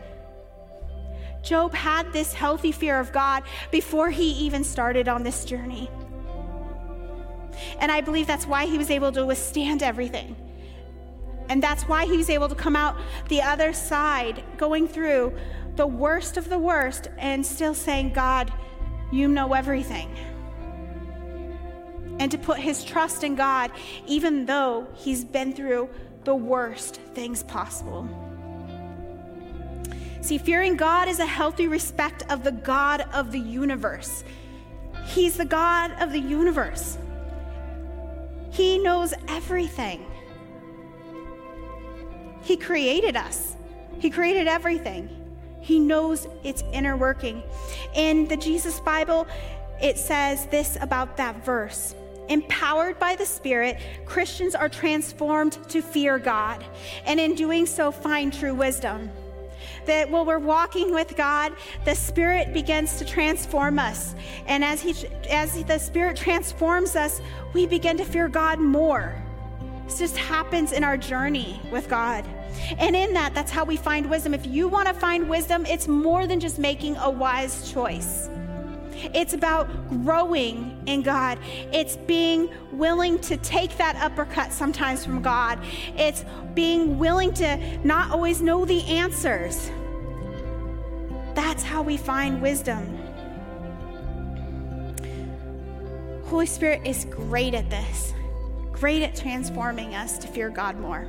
[1.42, 5.90] Job had this healthy fear of God before he even started on this journey.
[7.80, 10.36] And I believe that's why he was able to withstand everything.
[11.48, 12.96] And that's why he was able to come out
[13.28, 15.34] the other side, going through
[15.76, 18.52] the worst of the worst, and still saying, God,
[19.12, 20.14] you know everything
[22.18, 23.70] and to put his trust in God,
[24.06, 25.88] even though he's been through
[26.24, 28.08] the worst things possible.
[30.20, 34.24] See, fearing God is a healthy respect of the God of the universe.
[35.04, 36.96] He's the God of the universe.
[38.50, 40.06] He knows everything.
[42.42, 43.56] He created us,
[43.98, 45.20] He created everything.
[45.60, 47.42] He knows its inner working.
[47.94, 49.26] In the Jesus Bible,
[49.80, 51.94] it says this about that verse
[52.28, 56.64] Empowered by the Spirit, Christians are transformed to fear God,
[57.04, 59.10] and in doing so, find true wisdom.
[59.86, 61.52] that while we're walking with God,
[61.84, 64.14] the Spirit begins to transform us.
[64.46, 64.94] And as, he,
[65.30, 67.20] as the Spirit transforms us,
[67.52, 69.14] we begin to fear God more.
[69.86, 72.24] This just happens in our journey with God.
[72.78, 74.32] And in that, that's how we find wisdom.
[74.32, 78.30] If you want to find wisdom, it's more than just making a wise choice.
[79.12, 81.38] It's about growing in God.
[81.72, 85.58] It's being willing to take that uppercut sometimes from God.
[85.96, 86.24] It's
[86.54, 89.70] being willing to not always know the answers.
[91.34, 92.98] That's how we find wisdom.
[96.26, 98.12] Holy Spirit is great at this,
[98.72, 101.06] great at transforming us to fear God more.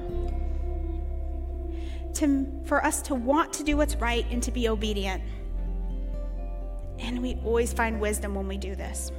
[2.15, 5.21] To, for us to want to do what's right and to be obedient.
[6.99, 9.11] And we always find wisdom when we do this.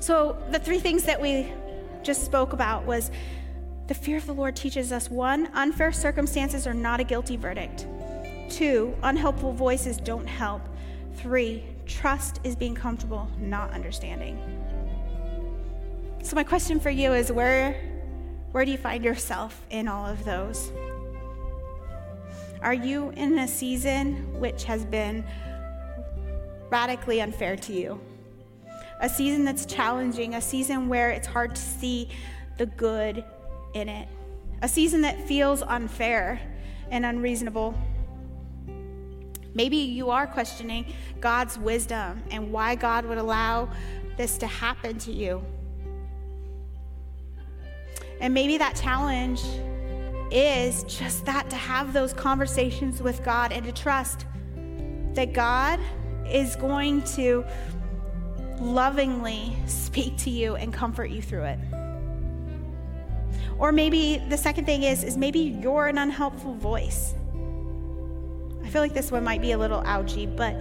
[0.00, 1.52] So, the three things that we
[2.02, 3.10] just spoke about was
[3.86, 7.86] the fear of the Lord teaches us one, unfair circumstances are not a guilty verdict.
[8.48, 10.62] Two, unhelpful voices don't help.
[11.16, 14.38] Three, trust is being comfortable, not understanding.
[16.22, 17.74] So, my question for you is where,
[18.52, 20.72] where do you find yourself in all of those?
[22.62, 25.24] Are you in a season which has been
[26.68, 27.98] radically unfair to you?
[29.00, 32.10] A season that's challenging, a season where it's hard to see
[32.58, 33.24] the good
[33.72, 34.08] in it,
[34.60, 36.38] a season that feels unfair
[36.90, 37.74] and unreasonable.
[39.54, 43.70] Maybe you are questioning God's wisdom and why God would allow
[44.18, 45.42] this to happen to you.
[48.20, 49.40] And maybe that challenge
[50.30, 54.26] is just that to have those conversations with God and to trust
[55.14, 55.80] that God
[56.28, 57.44] is going to
[58.60, 61.58] lovingly speak to you and comfort you through it.
[63.58, 67.14] Or maybe the second thing is is maybe you're an unhelpful voice.
[68.62, 70.54] I feel like this one might be a little ouchy, but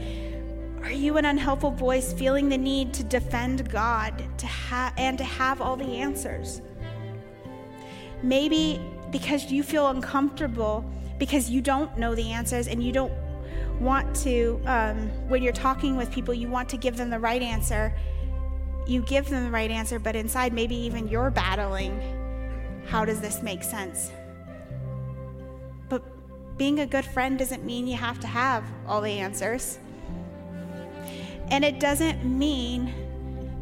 [0.83, 5.23] are you an unhelpful voice feeling the need to defend God to ha- and to
[5.23, 6.61] have all the answers?
[8.23, 10.85] Maybe because you feel uncomfortable
[11.17, 13.13] because you don't know the answers and you don't
[13.79, 17.41] want to, um, when you're talking with people, you want to give them the right
[17.41, 17.93] answer.
[18.87, 21.99] You give them the right answer, but inside, maybe even you're battling
[22.89, 24.11] how does this make sense?
[25.89, 26.03] But
[26.57, 29.77] being a good friend doesn't mean you have to have all the answers.
[31.49, 32.93] And it doesn't mean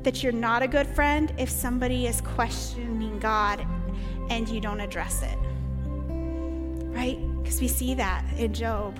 [0.03, 3.65] that you're not a good friend if somebody is questioning God
[4.29, 5.37] and you don't address it.
[6.93, 7.19] Right?
[7.37, 8.99] Because we see that in Job.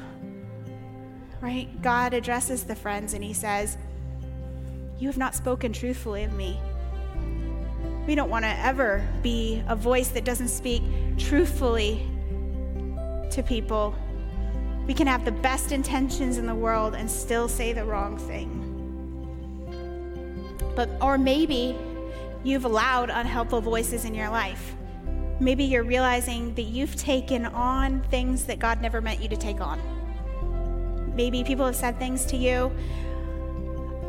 [1.42, 1.70] Right?
[1.82, 3.78] God addresses the friends and he says,
[5.00, 6.60] You have not spoken truthfully of me.
[8.08, 10.82] We don't want to ever be a voice that doesn't speak
[11.18, 12.08] truthfully
[13.32, 13.94] to people.
[14.88, 18.64] We can have the best intentions in the world and still say the wrong thing.
[20.78, 21.76] But, or maybe
[22.46, 24.77] you've allowed unhelpful voices in your life.
[25.40, 29.62] Maybe you're realizing that you've taken on things that God never meant you to take
[29.62, 29.80] on.
[31.16, 32.72] Maybe people have said things to you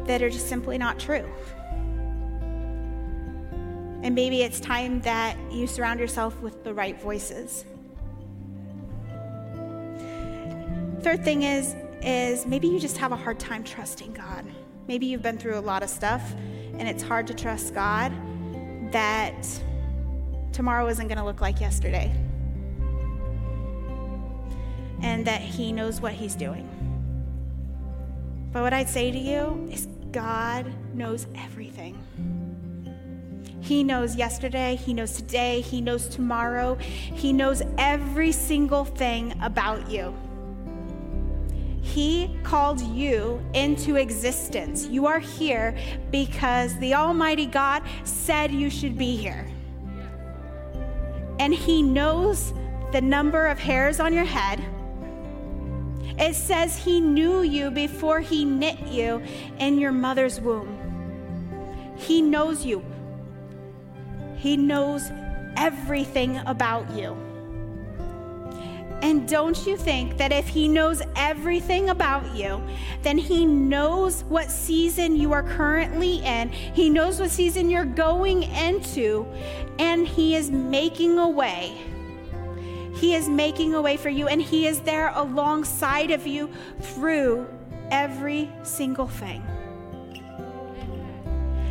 [0.06, 1.28] that are just simply not true.
[4.02, 7.64] And maybe it's time that you surround yourself with the right voices.
[11.02, 14.44] Third thing is is maybe you just have a hard time trusting God.
[14.86, 16.22] Maybe you've been through a lot of stuff
[16.78, 18.12] and it's hard to trust God
[18.92, 19.46] that
[20.58, 22.12] tomorrow isn't going to look like yesterday.
[25.00, 26.68] And that He knows what He's doing.
[28.52, 31.96] But what I'd say to you is God knows everything.
[33.60, 39.88] He knows yesterday, He knows today, He knows tomorrow, He knows every single thing about
[39.88, 40.12] you.
[41.82, 44.88] He called you into existence.
[44.88, 45.78] You are here
[46.10, 49.48] because the Almighty God said you should be here
[51.38, 52.52] and He knows
[52.92, 54.64] the number of hairs on your head.
[56.18, 59.22] It says He knew you before He knit you
[59.58, 60.74] in your mother's womb.
[61.96, 62.84] He knows you,
[64.36, 65.10] He knows
[65.56, 67.27] everything about you.
[69.00, 72.60] And don't you think that if He knows everything about you,
[73.02, 78.42] then He knows what season you are currently in, He knows what season you're going
[78.42, 79.26] into,
[79.78, 81.76] and He is making a way.
[82.96, 87.46] He is making a way for you, and He is there alongside of you through
[87.92, 89.42] every single thing.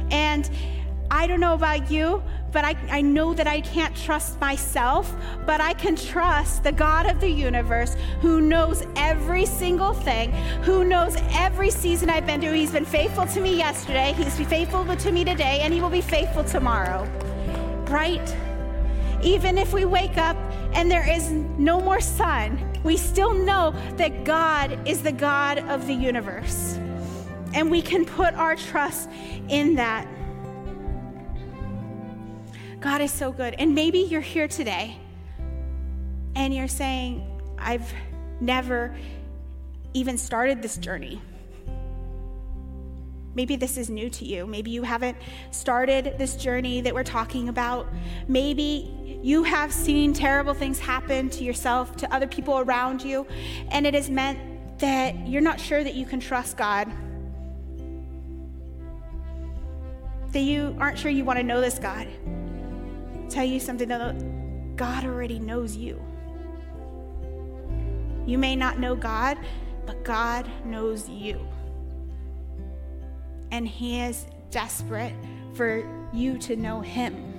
[0.10, 0.50] And
[1.12, 5.14] I don't know about you, but I, I know that I can't trust myself,
[5.46, 10.32] but I can trust the God of the universe who knows every single thing,
[10.64, 12.54] who knows every season I've been through.
[12.54, 16.02] He's been faithful to me yesterday, He's faithful to me today, and He will be
[16.02, 17.04] faithful tomorrow.
[17.90, 18.36] Right?
[19.22, 20.38] Even if we wake up
[20.74, 25.88] and there is no more sun, we still know that God is the God of
[25.88, 26.78] the universe.
[27.54, 29.10] And we can put our trust
[29.50, 30.08] in that.
[32.80, 33.56] God is so good.
[33.58, 34.98] And maybe you're here today
[36.36, 37.26] and you're saying,
[37.58, 37.92] I've
[38.40, 38.96] never
[39.94, 41.22] even started this journey.
[43.34, 44.48] Maybe this is new to you.
[44.48, 45.18] Maybe you haven't
[45.52, 47.88] started this journey that we're talking about.
[48.28, 53.28] Maybe you have seen terrible things happen to yourself, to other people around you,
[53.70, 56.92] and it has meant that you're not sure that you can trust God.
[60.32, 62.08] That you aren't sure you want to know this God
[63.30, 66.02] tell you something that God already knows you.
[68.26, 69.38] You may not know God,
[69.86, 71.48] but God knows you.
[73.52, 75.14] And He is desperate
[75.54, 77.34] for you to know Him.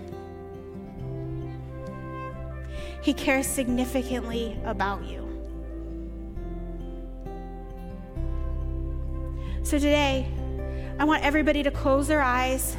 [3.03, 5.25] He cares significantly about you.
[9.63, 10.27] So today,
[10.99, 12.77] I want everybody to close their eyes,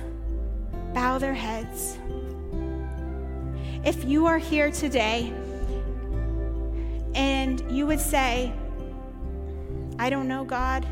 [0.94, 1.98] bow their heads.
[3.86, 5.32] If you are here today
[7.16, 8.52] and you would say,
[9.98, 10.86] I don't know God,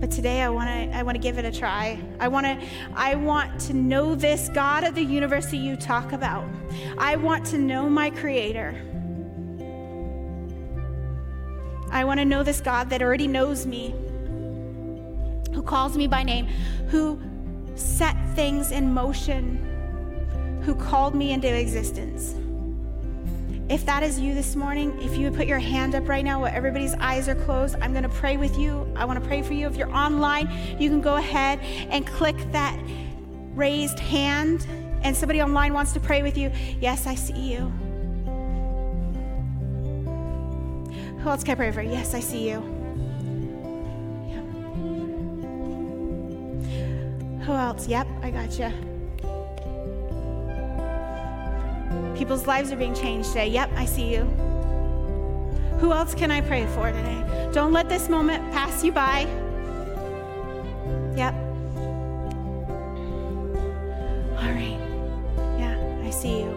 [0.00, 2.02] but today I want to I want to give it a try.
[2.18, 6.12] I want to I want to know this God of the universe that you talk
[6.12, 6.44] about.
[6.98, 8.74] I want to know my creator.
[11.92, 13.94] I want to know this God that already knows me.
[15.54, 16.46] Who calls me by name,
[16.88, 17.20] who
[17.76, 19.69] set things in motion
[20.62, 22.34] who called me into existence.
[23.68, 26.40] If that is you this morning, if you would put your hand up right now
[26.40, 28.92] while everybody's eyes are closed, I'm going to pray with you.
[28.96, 29.68] I want to pray for you.
[29.68, 30.50] If you're online,
[30.80, 32.76] you can go ahead and click that
[33.54, 34.66] raised hand,
[35.02, 36.50] and somebody online wants to pray with you.
[36.80, 37.72] Yes, I see you.
[41.20, 41.82] Who else can I pray for?
[41.82, 42.60] Yes, I see you.
[47.46, 47.86] Who else?
[47.86, 48.89] Yep, I got you.
[52.20, 53.48] People's lives are being changed today.
[53.48, 54.24] Yep, I see you.
[55.80, 57.48] Who else can I pray for today?
[57.54, 59.20] Don't let this moment pass you by.
[61.16, 61.32] Yep.
[64.36, 64.78] All right.
[65.58, 66.50] Yeah, I see you.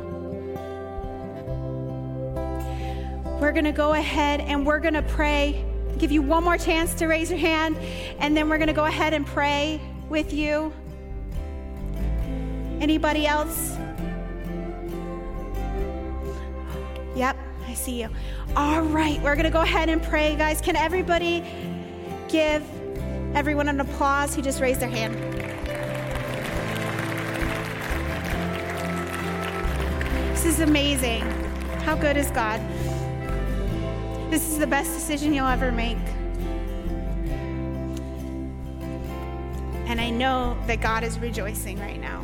[3.39, 5.63] We're going to go ahead and we're going to pray.
[5.97, 7.77] Give you one more chance to raise your hand,
[8.19, 10.73] and then we're going to go ahead and pray with you.
[12.81, 13.77] Anybody else?
[17.83, 18.09] See you.
[18.55, 20.61] All right, we're going to go ahead and pray, guys.
[20.61, 21.43] Can everybody
[22.29, 22.63] give
[23.35, 25.15] everyone an applause who just raised their hand?
[30.33, 31.21] This is amazing.
[31.83, 32.61] How good is God?
[34.31, 35.97] This is the best decision you'll ever make.
[39.87, 42.23] And I know that God is rejoicing right now.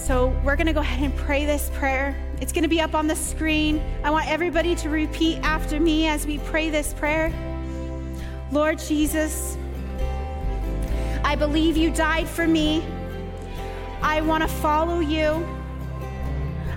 [0.00, 2.16] So we're going to go ahead and pray this prayer.
[2.40, 3.82] It's going to be up on the screen.
[4.02, 7.30] I want everybody to repeat after me as we pray this prayer.
[8.50, 9.56] Lord Jesus,
[11.22, 12.82] I believe you died for me.
[14.02, 15.46] I want to follow you.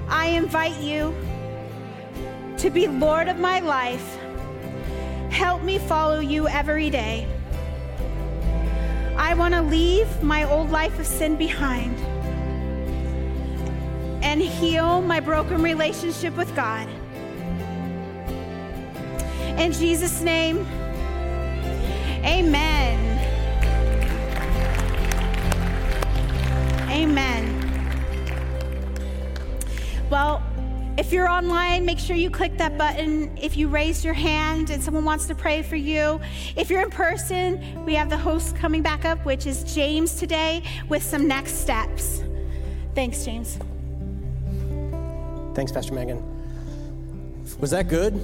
[0.10, 1.16] I invite you
[2.58, 4.18] to be Lord of my life.
[5.32, 7.28] Help me follow you every day.
[9.16, 11.98] I want to leave my old life of sin behind
[14.24, 16.88] and heal my broken relationship with God.
[19.60, 20.66] In Jesus' name,
[22.26, 23.00] amen.
[26.90, 27.60] Amen.
[30.10, 30.42] Well,
[30.98, 33.36] if you're online, make sure you click that button.
[33.38, 36.22] If you raise your hand and someone wants to pray for you,
[36.56, 40.64] if you're in person, we have the host coming back up, which is James today,
[40.90, 42.24] with some next steps.
[42.96, 43.58] Thanks, James.
[45.54, 46.22] Thanks, Pastor Megan.
[47.60, 48.20] Was that good?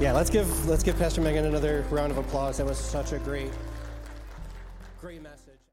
[0.00, 2.58] Yeah, let's give let's give Pastor Megan another round of applause.
[2.58, 3.52] That was such a great,
[5.00, 5.41] great message.